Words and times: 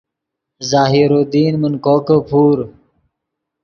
ظاہر 0.71 1.09
الدین 1.19 1.53
من 1.61 1.73
کوکے 1.85 2.17
پور 2.29 2.57